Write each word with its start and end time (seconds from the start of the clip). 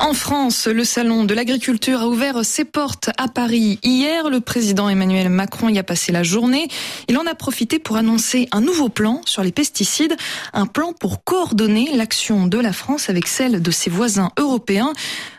En 0.00 0.14
France, 0.14 0.66
le 0.66 0.82
salon 0.82 1.24
de 1.24 1.34
l'agriculture 1.34 2.00
a 2.00 2.08
ouvert 2.08 2.42
ses 2.42 2.64
portes 2.64 3.10
à 3.18 3.28
Paris 3.28 3.78
hier. 3.82 4.30
Le 4.30 4.40
président 4.40 4.88
Emmanuel 4.88 5.28
Macron 5.28 5.68
y 5.68 5.78
a 5.78 5.82
passé 5.82 6.10
la 6.10 6.22
journée. 6.22 6.68
Il 7.08 7.18
en 7.18 7.26
a 7.26 7.34
profité 7.34 7.78
pour 7.78 7.96
annoncer 7.96 8.48
un 8.50 8.62
nouveau 8.62 8.88
plan 8.88 9.20
sur 9.26 9.42
les 9.42 9.52
pesticides, 9.52 10.16
un 10.54 10.64
plan 10.64 10.94
pour 10.94 11.22
coordonner 11.22 11.94
l'action 11.94 12.46
de 12.46 12.58
la 12.58 12.72
France 12.72 13.10
avec 13.10 13.26
celle 13.26 13.60
de 13.60 13.70
ses 13.70 13.90
voisins 13.90 14.30
européens. 14.38 14.94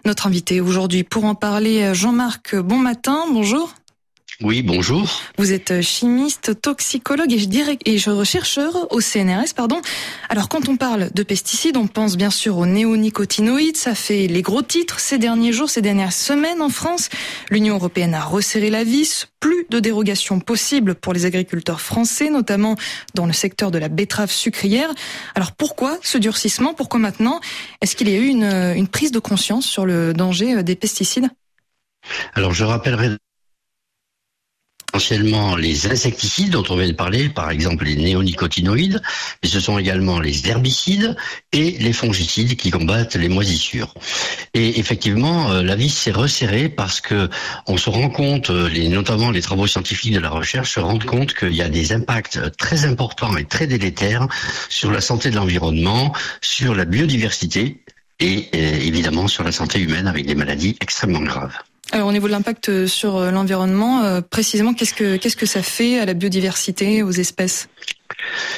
Notre 0.05 0.27
invité 0.27 0.61
aujourd'hui 0.61 1.03
pour 1.03 1.25
en 1.25 1.33
parler, 1.33 1.95
Jean-Marc 1.95 2.55
Bonmatin. 2.55 3.25
Bonjour. 3.31 3.73
Oui, 4.39 4.63
bonjour. 4.63 5.21
Vous 5.37 5.51
êtes 5.51 5.81
chimiste, 5.81 6.59
toxicologue 6.61 7.31
et, 7.31 7.97
chercheur 7.97 8.91
au 8.91 8.99
CNRS, 8.99 9.53
pardon. 9.55 9.81
Alors, 10.29 10.49
quand 10.49 10.67
on 10.69 10.77
parle 10.77 11.11
de 11.13 11.23
pesticides, 11.23 11.77
on 11.77 11.87
pense 11.87 12.17
bien 12.17 12.31
sûr 12.31 12.57
aux 12.57 12.65
néonicotinoïdes. 12.65 13.77
Ça 13.77 13.93
fait 13.93 14.27
les 14.27 14.41
gros 14.41 14.63
titres 14.63 14.99
ces 14.99 15.19
derniers 15.19 15.51
jours, 15.51 15.69
ces 15.69 15.81
dernières 15.81 16.13
semaines 16.13 16.61
en 16.61 16.69
France. 16.69 17.09
L'Union 17.51 17.75
européenne 17.75 18.15
a 18.15 18.23
resserré 18.23 18.69
la 18.69 18.83
vis. 18.83 19.27
Plus 19.39 19.65
de 19.69 19.79
dérogations 19.79 20.39
possibles 20.39 20.95
pour 20.95 21.13
les 21.13 21.25
agriculteurs 21.25 21.81
français, 21.81 22.29
notamment 22.29 22.75
dans 23.15 23.25
le 23.25 23.33
secteur 23.33 23.71
de 23.71 23.79
la 23.79 23.89
betterave 23.89 24.31
sucrière. 24.31 24.89
Alors, 25.35 25.51
pourquoi 25.51 25.97
ce 26.01 26.17
durcissement? 26.17 26.73
Pourquoi 26.73 26.99
maintenant? 26.99 27.39
Est-ce 27.81 27.95
qu'il 27.95 28.09
y 28.09 28.15
a 28.15 28.19
eu 28.19 28.27
une, 28.27 28.43
une 28.43 28.87
prise 28.87 29.11
de 29.11 29.19
conscience 29.19 29.65
sur 29.65 29.85
le 29.85 30.13
danger 30.13 30.63
des 30.63 30.75
pesticides? 30.75 31.29
Alors 32.33 32.53
je 32.53 32.63
rappellerai 32.63 33.09
essentiellement 34.93 35.55
les 35.55 35.87
insecticides 35.87 36.51
dont 36.51 36.63
on 36.69 36.75
vient 36.75 36.87
de 36.87 36.93
parler, 36.93 37.29
par 37.29 37.49
exemple 37.49 37.85
les 37.85 37.95
néonicotinoïdes, 37.95 39.01
mais 39.41 39.49
ce 39.49 39.59
sont 39.59 39.77
également 39.77 40.19
les 40.19 40.49
herbicides 40.49 41.15
et 41.53 41.71
les 41.79 41.93
fongicides 41.93 42.57
qui 42.57 42.71
combattent 42.71 43.15
les 43.15 43.29
moisissures. 43.29 43.93
Et 44.53 44.79
effectivement, 44.79 45.51
euh, 45.51 45.63
la 45.63 45.75
vis 45.75 45.89
s'est 45.89 46.11
resserrée 46.11 46.67
parce 46.67 46.99
que 46.99 47.29
on 47.67 47.77
se 47.77 47.89
rend 47.89 48.09
compte, 48.09 48.49
euh, 48.49 48.69
notamment 48.89 49.31
les 49.31 49.41
travaux 49.41 49.67
scientifiques 49.67 50.13
de 50.13 50.19
la 50.19 50.29
recherche 50.29 50.73
se 50.73 50.81
rendent 50.81 51.05
compte 51.05 51.33
qu'il 51.33 51.55
y 51.55 51.61
a 51.61 51.69
des 51.69 51.93
impacts 51.93 52.39
très 52.57 52.83
importants 52.85 53.37
et 53.37 53.45
très 53.45 53.67
délétères 53.67 54.27
sur 54.67 54.91
la 54.91 54.99
santé 54.99 55.29
de 55.29 55.35
l'environnement, 55.37 56.13
sur 56.41 56.75
la 56.75 56.83
biodiversité 56.83 57.81
et 58.19 58.49
euh, 58.53 58.75
évidemment 58.81 59.27
sur 59.27 59.43
la 59.43 59.53
santé 59.53 59.79
humaine 59.79 60.07
avec 60.07 60.25
des 60.25 60.35
maladies 60.35 60.75
extrêmement 60.81 61.21
graves. 61.21 61.57
Alors 61.93 62.07
au 62.07 62.11
niveau 62.13 62.27
de 62.27 62.31
l'impact 62.31 62.69
euh, 62.69 62.87
sur 62.87 63.17
euh, 63.17 63.31
l'environnement, 63.31 64.03
euh, 64.03 64.21
précisément 64.21 64.73
qu'est-ce 64.73 64.93
que 64.93 65.17
qu'est-ce 65.17 65.35
que 65.35 65.45
ça 65.45 65.61
fait 65.61 65.99
à 65.99 66.05
la 66.05 66.13
biodiversité, 66.13 67.03
aux 67.03 67.11
espèces? 67.11 67.67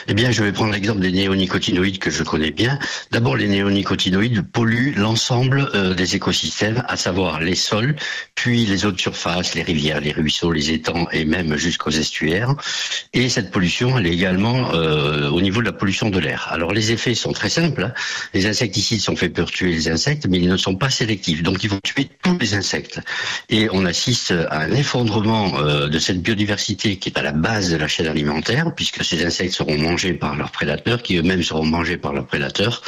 Eh 0.07 0.13
bien, 0.13 0.31
je 0.31 0.43
vais 0.43 0.51
prendre 0.51 0.73
l'exemple 0.73 1.01
des 1.01 1.11
néonicotinoïdes 1.11 1.99
que 1.99 2.11
je 2.11 2.23
connais 2.23 2.51
bien. 2.51 2.79
D'abord, 3.11 3.35
les 3.35 3.47
néonicotinoïdes 3.47 4.41
polluent 4.51 4.93
l'ensemble 4.95 5.69
euh, 5.75 5.93
des 5.93 6.15
écosystèmes, 6.15 6.83
à 6.87 6.97
savoir 6.97 7.39
les 7.39 7.55
sols, 7.55 7.95
puis 8.35 8.65
les 8.65 8.85
eaux 8.85 8.91
de 8.91 8.99
surface, 8.99 9.55
les 9.55 9.63
rivières, 9.63 10.01
les 10.01 10.11
ruisseaux, 10.11 10.51
les 10.51 10.71
étangs 10.71 11.07
et 11.11 11.25
même 11.25 11.55
jusqu'aux 11.55 11.91
estuaires. 11.91 12.55
Et 13.13 13.29
cette 13.29 13.51
pollution, 13.51 13.97
elle 13.97 14.07
est 14.07 14.13
également 14.13 14.73
euh, 14.73 15.29
au 15.29 15.41
niveau 15.41 15.61
de 15.61 15.65
la 15.65 15.73
pollution 15.73 16.09
de 16.09 16.19
l'air. 16.19 16.47
Alors, 16.51 16.73
les 16.73 16.91
effets 16.91 17.15
sont 17.15 17.31
très 17.31 17.49
simples. 17.49 17.83
Hein. 17.83 17.93
Les 18.33 18.45
insecticides 18.45 19.01
sont 19.01 19.15
faits 19.15 19.33
pour 19.33 19.51
tuer 19.51 19.71
les 19.71 19.89
insectes, 19.89 20.27
mais 20.27 20.39
ils 20.39 20.49
ne 20.49 20.57
sont 20.57 20.75
pas 20.75 20.89
sélectifs. 20.89 21.43
Donc, 21.43 21.63
ils 21.63 21.69
vont 21.69 21.79
tuer 21.83 22.09
tous 22.23 22.37
les 22.37 22.53
insectes. 22.53 22.99
Et 23.49 23.69
on 23.71 23.85
assiste 23.85 24.31
à 24.31 24.59
un 24.61 24.71
effondrement 24.71 25.57
euh, 25.59 25.87
de 25.87 25.99
cette 25.99 26.21
biodiversité 26.21 26.97
qui 26.97 27.09
est 27.09 27.17
à 27.17 27.21
la 27.21 27.31
base 27.31 27.71
de 27.71 27.77
la 27.77 27.87
chaîne 27.87 28.07
alimentaire, 28.07 28.73
puisque 28.75 29.03
ces 29.03 29.25
insectes 29.25 29.53
seront 29.63 29.77
mangés 29.77 30.13
par 30.13 30.35
leurs 30.35 30.51
prédateurs, 30.51 31.01
qui 31.01 31.17
eux-mêmes 31.17 31.43
seront 31.43 31.65
mangés 31.65 31.97
par 31.97 32.13
leurs 32.13 32.25
prédateurs. 32.25 32.81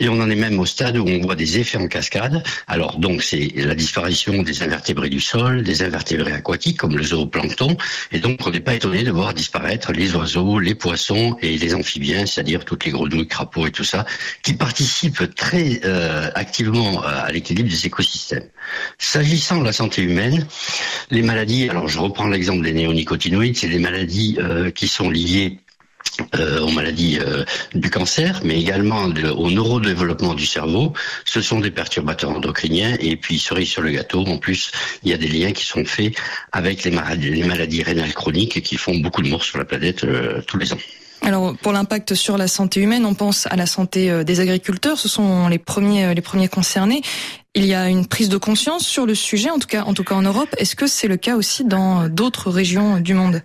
Et 0.00 0.08
on 0.08 0.20
en 0.20 0.28
est 0.30 0.36
même 0.36 0.58
au 0.58 0.66
stade 0.66 0.96
où 0.96 1.06
on 1.06 1.20
voit 1.20 1.36
des 1.36 1.58
effets 1.58 1.78
en 1.78 1.86
cascade. 1.86 2.42
Alors 2.66 2.98
donc 2.98 3.22
c'est 3.22 3.52
la 3.56 3.74
disparition 3.74 4.42
des 4.42 4.62
invertébrés 4.62 5.10
du 5.10 5.20
sol, 5.20 5.62
des 5.62 5.82
invertébrés 5.82 6.32
aquatiques 6.32 6.78
comme 6.78 6.96
le 6.96 7.04
zooplancton. 7.04 7.76
Et 8.10 8.18
donc 8.18 8.44
on 8.44 8.50
n'est 8.50 8.60
pas 8.60 8.74
étonné 8.74 9.04
de 9.04 9.12
voir 9.12 9.32
disparaître 9.34 9.92
les 9.92 10.14
oiseaux, 10.16 10.58
les 10.58 10.74
poissons 10.74 11.36
et 11.40 11.56
les 11.56 11.74
amphibiens, 11.74 12.26
c'est-à-dire 12.26 12.64
toutes 12.64 12.84
les 12.84 12.90
grenouilles, 12.90 13.28
crapauds 13.28 13.66
et 13.66 13.70
tout 13.70 13.84
ça, 13.84 14.04
qui 14.42 14.54
participent 14.54 15.34
très 15.36 15.80
euh, 15.84 16.30
activement 16.34 17.02
à 17.02 17.30
l'équilibre 17.30 17.68
des 17.68 17.86
écosystèmes. 17.86 18.48
S'agissant 18.98 19.60
de 19.60 19.64
la 19.64 19.72
santé 19.72 20.02
humaine, 20.02 20.46
les 21.10 21.22
maladies, 21.22 21.68
alors 21.68 21.88
je 21.88 21.98
reprends 22.00 22.26
l'exemple 22.26 22.64
des 22.64 22.72
néonicotinoïdes, 22.72 23.56
c'est 23.56 23.68
des 23.68 23.78
maladies 23.78 24.36
euh, 24.40 24.70
qui 24.70 24.88
sont 24.88 25.10
liées 25.10 25.58
euh, 26.34 26.60
aux 26.60 26.70
maladies 26.70 27.18
euh, 27.20 27.44
du 27.74 27.88
cancer, 27.88 28.40
mais 28.44 28.60
également 28.60 29.04
au 29.04 29.50
neurodéveloppement 29.50 30.34
du 30.34 30.44
cerveau. 30.44 30.92
Ce 31.24 31.40
sont 31.40 31.60
des 31.60 31.70
perturbateurs 31.70 32.30
endocriniens 32.30 32.96
et 33.00 33.16
puis 33.16 33.38
cerise 33.38 33.70
sur 33.70 33.80
le 33.80 33.90
gâteau, 33.90 34.20
en 34.26 34.36
plus, 34.36 34.72
il 35.02 35.10
y 35.10 35.14
a 35.14 35.16
des 35.16 35.28
liens 35.28 35.52
qui 35.52 35.64
sont 35.64 35.84
faits 35.86 36.14
avec 36.52 36.84
les 36.84 36.90
maladies, 36.90 37.30
les 37.30 37.44
maladies 37.44 37.82
rénales 37.82 38.12
chroniques 38.12 38.62
qui 38.62 38.76
font 38.76 38.94
beaucoup 38.96 39.22
de 39.22 39.30
morts 39.30 39.42
sur 39.42 39.56
la 39.56 39.64
planète 39.64 40.04
euh, 40.04 40.42
tous 40.46 40.58
les 40.58 40.74
ans. 40.74 40.78
Alors 41.22 41.56
pour 41.56 41.72
l'impact 41.72 42.14
sur 42.14 42.36
la 42.36 42.48
santé 42.48 42.80
humaine, 42.80 43.06
on 43.06 43.14
pense 43.14 43.46
à 43.46 43.56
la 43.56 43.66
santé 43.66 44.24
des 44.24 44.40
agriculteurs, 44.40 44.98
ce 44.98 45.08
sont 45.08 45.48
les 45.48 45.58
premiers 45.58 46.14
les 46.14 46.20
premiers 46.20 46.48
concernés. 46.48 47.00
Il 47.54 47.64
y 47.64 47.74
a 47.74 47.88
une 47.88 48.06
prise 48.06 48.28
de 48.28 48.38
conscience 48.38 48.84
sur 48.84 49.06
le 49.06 49.14
sujet 49.14 49.48
en 49.48 49.60
tout 49.60 49.68
cas 49.68 49.84
en 49.84 49.94
tout 49.94 50.02
cas 50.02 50.16
en 50.16 50.22
Europe. 50.22 50.48
Est-ce 50.58 50.74
que 50.74 50.88
c'est 50.88 51.06
le 51.06 51.16
cas 51.16 51.36
aussi 51.36 51.64
dans 51.64 52.08
d'autres 52.08 52.50
régions 52.50 52.98
du 52.98 53.14
monde? 53.14 53.40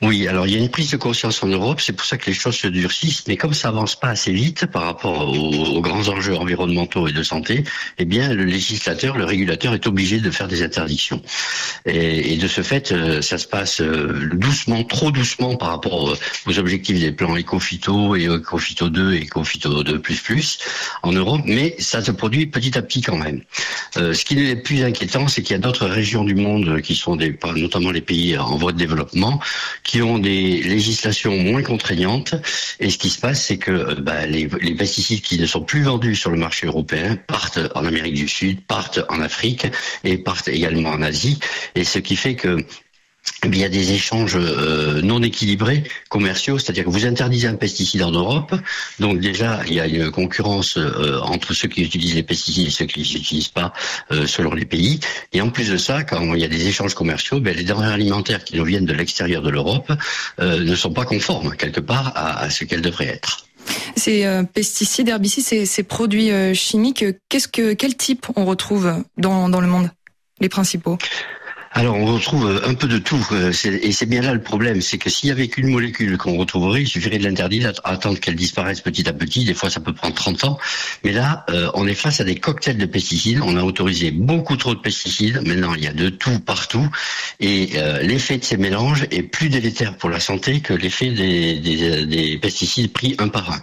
Oui, 0.00 0.28
alors 0.28 0.46
il 0.46 0.52
y 0.52 0.56
a 0.56 0.60
une 0.60 0.68
prise 0.68 0.92
de 0.92 0.96
conscience 0.96 1.42
en 1.42 1.48
Europe, 1.48 1.80
c'est 1.80 1.92
pour 1.92 2.06
ça 2.06 2.16
que 2.16 2.26
les 2.26 2.32
choses 2.32 2.54
se 2.54 2.68
durcissent, 2.68 3.26
mais 3.26 3.36
comme 3.36 3.52
ça 3.52 3.68
avance 3.68 3.98
pas 3.98 4.10
assez 4.10 4.30
vite 4.30 4.66
par 4.66 4.84
rapport 4.84 5.28
aux, 5.28 5.80
grands 5.80 6.08
enjeux 6.08 6.36
environnementaux 6.36 7.08
et 7.08 7.12
de 7.12 7.22
santé, 7.24 7.64
eh 7.98 8.04
bien 8.04 8.32
le 8.32 8.44
législateur, 8.44 9.18
le 9.18 9.24
régulateur 9.24 9.74
est 9.74 9.88
obligé 9.88 10.20
de 10.20 10.30
faire 10.30 10.46
des 10.46 10.62
interdictions. 10.62 11.20
Et, 11.84 12.36
de 12.36 12.46
ce 12.46 12.62
fait, 12.62 12.92
euh, 12.92 13.22
ça 13.22 13.38
se 13.38 13.48
passe 13.48 13.80
euh, 13.80 14.30
doucement, 14.32 14.84
trop 14.84 15.10
doucement 15.10 15.56
par 15.56 15.70
rapport 15.70 16.16
aux 16.46 16.58
objectifs 16.58 17.00
des 17.00 17.10
plans 17.10 17.36
Ecofito 17.36 18.14
et 18.14 18.26
Ecofito 18.26 18.90
2 18.90 19.14
et 19.14 19.24
Ecofito 19.24 19.82
2++ 19.82 20.58
en 21.02 21.12
Europe, 21.12 21.42
mais 21.44 21.74
ça 21.80 22.02
se 22.02 22.12
produit 22.12 22.46
petit 22.46 22.78
à 22.78 22.82
petit 22.82 23.02
quand 23.02 23.16
même. 23.16 23.42
Euh, 23.96 24.12
ce 24.12 24.24
qui 24.24 24.38
est 24.38 24.54
le 24.54 24.62
plus 24.62 24.84
inquiétant, 24.84 25.26
c'est 25.26 25.42
qu'il 25.42 25.54
y 25.54 25.58
a 25.58 25.62
d'autres 25.62 25.86
régions 25.86 26.22
du 26.22 26.36
monde 26.36 26.80
qui 26.82 26.94
sont 26.94 27.16
des, 27.16 27.36
notamment 27.56 27.90
les 27.90 28.00
pays 28.00 28.38
en 28.38 28.56
voie 28.56 28.70
de 28.70 28.78
développement, 28.78 29.40
qui 29.88 30.02
ont 30.02 30.18
des 30.18 30.62
législations 30.62 31.38
moins 31.38 31.62
contraignantes. 31.62 32.34
Et 32.78 32.90
ce 32.90 32.98
qui 32.98 33.08
se 33.08 33.18
passe, 33.18 33.46
c'est 33.46 33.56
que 33.56 33.70
euh, 33.70 33.94
bah, 33.94 34.26
les, 34.26 34.46
les, 34.60 34.74
pesticides 34.74 35.22
qui 35.22 35.38
ne 35.38 35.46
sont 35.46 35.62
plus 35.62 35.82
vendus 35.82 36.14
sur 36.14 36.30
le 36.30 36.36
marché 36.36 36.66
européen 36.66 37.16
partent 37.16 37.58
en 37.74 37.86
Amérique 37.86 38.14
du 38.14 38.28
Sud, 38.28 38.60
partent 38.66 39.00
en 39.08 39.22
Afrique 39.22 39.66
et 40.04 40.18
partent 40.18 40.48
également 40.48 40.90
en 40.90 41.00
Asie. 41.00 41.38
Et 41.74 41.84
ce 41.84 41.98
qui 41.98 42.16
fait 42.16 42.36
que 42.36 42.58
il 43.44 43.56
y 43.56 43.64
a 43.64 43.68
des 43.68 43.92
échanges 43.92 44.36
euh, 44.36 45.00
non 45.02 45.22
équilibrés 45.22 45.84
commerciaux, 46.08 46.58
c'est-à-dire 46.58 46.84
que 46.84 46.90
vous 46.90 47.06
interdisez 47.06 47.48
un 47.48 47.54
pesticide 47.54 48.02
en 48.02 48.10
Europe, 48.10 48.54
donc 48.98 49.20
déjà 49.20 49.60
il 49.66 49.74
y 49.74 49.80
a 49.80 49.86
une 49.86 50.10
concurrence 50.10 50.76
euh, 50.76 51.20
entre 51.20 51.54
ceux 51.54 51.68
qui 51.68 51.82
utilisent 51.82 52.14
les 52.14 52.22
pesticides 52.22 52.68
et 52.68 52.70
ceux 52.70 52.86
qui 52.86 53.00
les 53.00 53.16
utilisent 53.16 53.48
pas 53.48 53.72
euh, 54.10 54.26
selon 54.26 54.54
les 54.54 54.64
pays. 54.64 55.00
Et 55.32 55.40
en 55.40 55.50
plus 55.50 55.70
de 55.70 55.76
ça, 55.76 56.04
quand 56.04 56.34
il 56.34 56.40
y 56.40 56.44
a 56.44 56.48
des 56.48 56.66
échanges 56.66 56.94
commerciaux, 56.94 57.40
ben, 57.40 57.56
les 57.56 57.64
denrées 57.64 57.92
alimentaires 57.92 58.44
qui 58.44 58.56
nous 58.56 58.64
viennent 58.64 58.86
de 58.86 58.94
l'extérieur 58.94 59.42
de 59.42 59.50
l'Europe 59.50 59.92
ne 60.38 60.74
sont 60.74 60.92
pas 60.92 61.04
conformes 61.04 61.54
quelque 61.56 61.80
part 61.80 62.12
à, 62.14 62.50
ce 62.50 62.64
qu'elles 62.64 62.82
devraient 62.82 63.06
être. 63.06 63.46
Ces 63.96 64.26
pesticides, 64.54 65.08
herbicides, 65.08 65.44
ces, 65.44 65.66
ces 65.66 65.82
produits 65.82 66.30
chimiques, 66.54 67.04
qu'est-ce 67.28 67.48
que 67.48 67.74
quel 67.74 67.96
type 67.96 68.26
on 68.36 68.44
retrouve 68.44 69.04
dans, 69.16 69.48
dans 69.48 69.60
le 69.60 69.66
monde 69.66 69.90
Les 70.40 70.48
principaux? 70.48 70.98
Alors 71.72 71.96
on 71.96 72.06
retrouve 72.06 72.62
un 72.64 72.74
peu 72.74 72.88
de 72.88 72.98
tout, 72.98 73.24
euh, 73.32 73.52
et 73.64 73.92
c'est 73.92 74.06
bien 74.06 74.22
là 74.22 74.32
le 74.32 74.40
problème, 74.40 74.80
c'est 74.80 74.96
que 74.96 75.10
s'il 75.10 75.28
y 75.28 75.32
avait 75.32 75.48
qu'une 75.48 75.68
molécule 75.68 76.16
qu'on 76.16 76.36
retrouverait, 76.38 76.82
il 76.82 76.88
suffirait 76.88 77.18
de 77.18 77.24
l'interdire, 77.24 77.72
attendre 77.84 78.18
qu'elle 78.18 78.36
disparaisse 78.36 78.80
petit 78.80 79.06
à 79.08 79.12
petit, 79.12 79.44
des 79.44 79.54
fois 79.54 79.68
ça 79.68 79.80
peut 79.80 79.92
prendre 79.92 80.14
30 80.14 80.44
ans, 80.44 80.58
mais 81.04 81.12
là 81.12 81.44
euh, 81.50 81.70
on 81.74 81.86
est 81.86 81.94
face 81.94 82.20
à 82.20 82.24
des 82.24 82.36
cocktails 82.36 82.78
de 82.78 82.86
pesticides, 82.86 83.40
on 83.42 83.56
a 83.56 83.62
autorisé 83.62 84.10
beaucoup 84.10 84.56
trop 84.56 84.74
de 84.74 84.80
pesticides, 84.80 85.46
maintenant 85.46 85.74
il 85.74 85.84
y 85.84 85.86
a 85.86 85.92
de 85.92 86.08
tout 86.08 86.38
partout, 86.40 86.88
et 87.38 87.70
euh, 87.76 88.00
l'effet 88.00 88.38
de 88.38 88.44
ces 88.44 88.56
mélanges 88.56 89.06
est 89.10 89.22
plus 89.22 89.50
délétère 89.50 89.96
pour 89.96 90.08
la 90.08 90.20
santé 90.20 90.60
que 90.60 90.72
l'effet 90.72 91.10
des, 91.10 91.58
des, 92.06 92.38
pesticides 92.38 92.92
pris 92.92 93.14
un 93.18 93.28
par 93.28 93.50
un. 93.52 93.60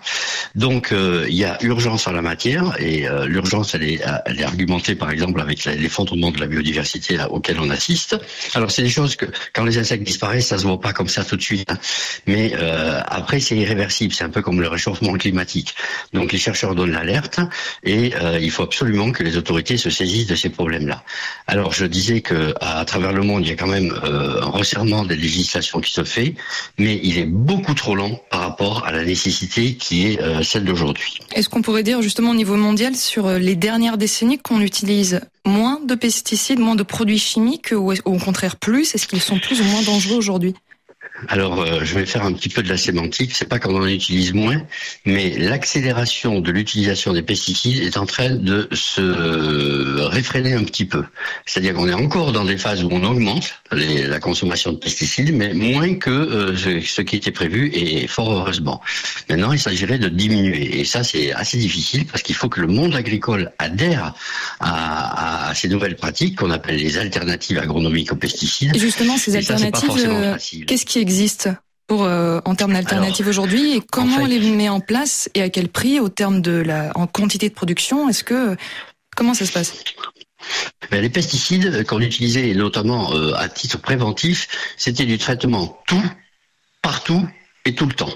Donc 0.54 0.94
il 0.94 1.36
y 1.36 1.44
a 1.44 1.58
urgence 1.64 2.08
en 2.08 2.12
la 2.12 2.22
matière, 2.22 2.76
et 2.80 3.06
l'urgence 3.26 3.74
elle 3.74 3.84
est, 3.84 4.02
elle 4.26 4.40
est 4.40 4.44
argumentée 4.44 4.96
par 4.96 5.10
exemple 5.10 5.42
avec 5.42 5.66
l'effondrement 5.66 6.32
de 6.32 6.40
la 6.40 6.48
biodiversité 6.48 7.18
auquel 7.30 7.60
on 7.60 7.70
assiste, 7.70 8.05
alors 8.54 8.72
c'est 8.72 8.82
des 8.82 8.90
choses 8.90 9.16
que 9.16 9.26
quand 9.54 9.64
les 9.64 9.78
insectes 9.78 10.04
disparaissent, 10.04 10.48
ça 10.48 10.58
se 10.58 10.64
voit 10.64 10.80
pas 10.80 10.94
comme 10.94 11.08
ça 11.08 11.24
tout 11.24 11.36
de 11.36 11.42
suite. 11.42 11.72
Hein. 11.72 11.78
Mais 12.28 12.54
euh, 12.56 13.00
après 13.06 13.40
c'est 13.40 13.56
irréversible, 13.56 14.14
c'est 14.14 14.24
un 14.24 14.30
peu 14.30 14.42
comme 14.42 14.62
le 14.62 14.68
réchauffement 14.68 15.14
climatique. 15.14 15.76
Donc 16.14 16.32
les 16.32 16.38
chercheurs 16.38 16.76
donnent 16.76 16.92
l'alerte 16.92 17.40
et 17.84 18.14
euh, 18.16 18.40
il 18.40 18.52
faut 18.52 18.64
absolument 18.64 19.12
que 19.12 19.24
les 19.24 19.38
autorités 19.38 19.78
se 19.78 19.90
saisissent 19.90 20.28
de 20.28 20.36
ces 20.36 20.50
problèmes-là. 20.50 21.04
Alors 21.48 21.74
je 21.74 21.86
disais 21.86 22.22
que 22.22 22.54
à, 22.62 22.84
travers 22.86 23.14
le 23.14 23.24
monde, 23.24 23.46
il 23.46 23.50
y 23.50 23.54
a 23.54 23.56
quand 23.56 23.68
même 23.68 23.94
euh, 24.04 24.42
un 24.42 24.50
resserrement 24.50 25.04
des 25.04 25.16
législations 25.16 25.80
qui 25.80 25.92
se 25.92 26.04
fait, 26.04 26.36
mais 26.78 27.00
il 27.04 27.18
est 27.18 27.26
beaucoup 27.26 27.74
trop 27.74 27.96
lent 27.96 28.22
par 28.30 28.42
rapport 28.42 28.86
à 28.86 28.92
la 28.92 29.04
nécessité 29.04 29.76
qui 29.76 30.08
est 30.08 30.44
celle 30.44 30.66
d'aujourd'hui. 30.66 31.20
Est-ce 31.34 31.50
qu'on 31.50 31.62
pourrait 31.62 31.84
dire 31.84 32.02
justement 32.02 32.32
au 32.32 32.36
niveau 32.36 32.56
mondial 32.56 32.96
sur 32.96 33.30
les 33.30 33.56
dernières 33.56 33.98
décennies 33.98 34.38
qu'on 34.40 34.62
utilise? 34.62 35.22
Moins 35.46 35.80
de 35.80 35.96
pesticides, 35.96 36.60
moins 36.60 36.76
de 36.76 36.84
produits 36.84 37.20
chimiques 37.20 37.72
ou 37.72 37.94
au 38.06 38.18
contraire 38.18 38.56
plus 38.58 38.96
Est-ce 38.96 39.08
qu'ils 39.08 39.22
sont 39.22 39.40
plus 39.40 39.62
ou 39.62 39.64
moins 39.64 39.82
dangereux 39.84 40.18
aujourd'hui? 40.18 40.56
Alors, 41.30 41.62
euh, 41.62 41.80
je 41.84 41.96
vais 41.96 42.06
faire 42.06 42.26
un 42.26 42.34
petit 42.34 42.50
peu 42.50 42.62
de 42.62 42.70
la 42.70 42.78
sémantique. 42.78 43.32
C'est 43.34 43.48
pas 43.48 43.60
qu'on 43.60 43.76
en 43.82 43.88
utilise 43.88 44.34
moins, 44.34 44.62
mais 45.06 45.38
l'accélération 45.38 46.42
de 46.42 46.52
l'utilisation 46.52 47.14
des 47.14 47.22
pesticides 47.22 47.84
est 47.84 47.98
en 47.98 48.06
train 48.06 48.32
de 48.32 48.68
se 48.74 50.06
réfréner 50.08 50.54
un 50.54 50.64
petit 50.64 50.86
peu. 50.86 51.04
C'est-à-dire 51.46 51.74
qu'on 51.74 51.88
est 51.88 51.94
encore 51.94 52.32
dans 52.32 52.44
des 52.44 52.58
phases 52.58 52.84
où 52.84 52.90
on 52.92 53.04
augmente 53.04 53.62
la 53.72 54.20
consommation 54.20 54.74
de 54.74 54.78
pesticides, 54.78 55.34
mais 55.34 55.54
moins 55.54 55.96
que 55.96 56.10
euh, 56.10 56.82
ce, 56.82 57.02
qui 57.02 57.16
était 57.16 57.32
prévu, 57.32 57.72
et 57.74 58.08
fort 58.08 58.32
heureusement. 58.32 58.82
Maintenant, 59.30 59.52
il 59.54 59.60
s'agirait 59.60 60.00
de 60.00 60.10
diminuer, 60.10 60.80
et 60.80 60.86
ça, 60.86 61.04
c'est 61.04 61.32
assez 61.34 61.58
difficile 61.58 62.06
parce 62.06 62.24
qu'il 62.24 62.36
faut 62.36 62.50
que 62.50 62.62
le 62.62 62.68
monde 62.68 62.96
agricole 62.96 63.52
adhère 63.58 64.14
à, 64.60 65.52
ces 65.56 65.70
nouvelles 65.70 65.96
pratiques 65.96 66.38
qu'on 66.38 66.52
appelle 66.52 66.76
les 66.76 66.98
alternatives 66.98 67.60
agronomiques 67.60 68.12
aux 68.12 68.18
pesticides. 68.18 68.76
Et 68.76 68.80
justement, 68.80 69.18
ces 69.18 69.36
alternatives, 69.36 69.90
euh, 69.98 70.36
qu'est-ce 70.68 70.86
qui 70.86 71.05
existe 71.06 71.50
pour 71.88 72.04
euh, 72.04 72.40
en 72.46 72.56
termes 72.56 72.74
d'alternatives 72.74 73.28
aujourd'hui 73.28 73.76
et 73.76 73.82
comment 73.82 74.18
on 74.22 74.26
les 74.26 74.40
met 74.40 74.70
en 74.70 74.80
place 74.80 75.30
et 75.36 75.44
à 75.44 75.50
quel 75.50 75.70
prix 75.70 76.00
au 76.00 76.10
terme 76.10 76.42
de 76.42 76.52
la 76.52 76.92
en 76.96 77.06
quantité 77.06 77.48
de 77.48 77.54
production? 77.54 78.10
Est-ce 78.10 78.24
que 78.24 78.58
comment 79.16 79.36
ça 79.36 79.46
se 79.46 79.52
passe? 79.52 79.74
Ben, 80.90 81.02
les 81.02 81.10
pesticides 81.10 81.86
qu'on 81.86 82.02
utilisait 82.02 82.54
notamment 82.56 83.14
euh, 83.14 83.34
à 83.36 83.50
titre 83.50 83.78
préventif, 83.80 84.48
c'était 84.78 85.06
du 85.06 85.18
traitement 85.20 85.80
tout, 85.88 86.04
partout 86.82 87.28
et 87.66 87.76
tout 87.76 87.86
le 87.86 87.94
temps. 87.94 88.14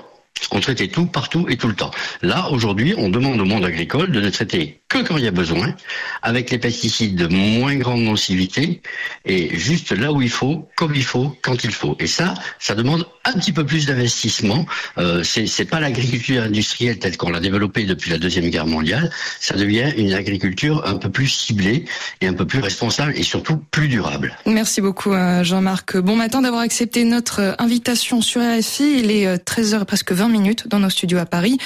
On 0.51 0.59
traitait 0.59 0.88
tout, 0.88 1.06
partout 1.06 1.45
et 1.50 1.57
tout 1.57 1.68
le 1.68 1.75
temps. 1.75 1.91
Là, 2.21 2.50
aujourd'hui, 2.51 2.94
on 2.97 3.09
demande 3.09 3.39
au 3.39 3.45
monde 3.45 3.65
agricole 3.65 4.12
de 4.12 4.21
ne 4.21 4.30
traiter 4.30 4.80
que 4.89 5.00
quand 5.00 5.18
il 5.18 5.24
y 5.24 5.27
a 5.27 5.31
besoin, 5.31 5.75
avec 6.24 6.50
les 6.50 6.57
pesticides 6.57 7.15
de 7.15 7.27
moins 7.27 7.75
grande 7.75 8.01
nocivité, 8.01 8.81
et 9.25 9.56
juste 9.56 9.91
là 9.91 10.12
où 10.12 10.21
il 10.21 10.30
faut, 10.30 10.68
comme 10.75 10.95
il 10.95 11.03
faut, 11.03 11.38
quand 11.44 11.63
il 11.63 11.71
faut. 11.71 11.95
Et 12.00 12.07
ça, 12.07 12.33
ça 12.57 12.74
demande 12.74 13.06
un 13.24 13.33
petit 13.33 13.51
peu 13.51 13.65
plus 13.65 13.86
d'investissement. 13.86 14.65
Euh, 14.97 15.24
c'est 15.24 15.65
pas 15.65 15.80
l'agriculture 15.80 16.41
industrielle 16.41 16.97
telle 16.97 17.18
qu'on 17.18 17.30
l'a 17.30 17.39
développée 17.39 17.83
depuis 17.83 18.09
la 18.09 18.18
Deuxième 18.18 18.50
Guerre 18.50 18.65
mondiale. 18.65 19.12
Ça 19.39 19.56
devient 19.56 19.94
une 19.95 20.13
agriculture 20.13 20.83
un 20.88 20.95
peu 20.95 21.09
plus 21.09 21.27
ciblée 21.27 21.86
et 22.21 22.27
un 22.27 22.33
peu 22.33 22.45
plus 22.45 22.59
responsable 22.59 23.13
et 23.15 23.24
surtout 23.24 23.62
plus 23.69 23.89
durable. 23.89 24.36
Merci 24.47 24.81
beaucoup 24.81 25.13
euh, 25.13 25.44
Jean-Marc. 25.44 25.97
Bon 25.97 26.15
matin 26.15 26.41
d'avoir 26.41 26.62
accepté 26.62 27.03
notre 27.03 27.56
invitation 27.59 28.21
sur 28.21 28.41
RFI. 28.41 29.01
Il 29.01 29.12
est 29.12 29.36
13h 29.45 29.81
euh, 29.81 29.86
presque 29.86 30.13
20 30.13 30.29
minutes 30.30 30.68
dans 30.68 30.80
nos 30.80 30.90
studios 30.90 31.20
à 31.20 31.26
Paris. 31.26 31.60